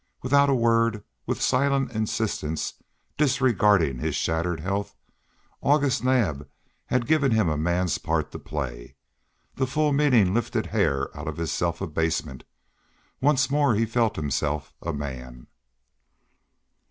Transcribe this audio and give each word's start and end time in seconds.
Without 0.23 0.49
a 0.49 0.55
word, 0.55 1.03
with 1.27 1.43
silent 1.43 1.91
insistence, 1.91 2.73
disregarding 3.19 3.99
his 3.99 4.15
shattered 4.15 4.59
health, 4.59 4.95
August 5.61 6.03
Naab 6.03 6.49
had 6.87 7.05
given 7.05 7.29
him 7.31 7.47
a 7.47 7.55
man's 7.55 7.99
part 7.99 8.31
to 8.31 8.39
play. 8.39 8.95
The 9.57 9.67
full 9.67 9.93
meaning 9.93 10.33
lifted 10.33 10.65
Hare 10.65 11.15
out 11.15 11.27
of 11.27 11.37
his 11.37 11.51
self 11.51 11.81
abasement; 11.81 12.45
once 13.21 13.51
more 13.51 13.75
he 13.75 13.85
felt 13.85 14.15
himself 14.15 14.73
a 14.81 14.91
man. 14.91 15.45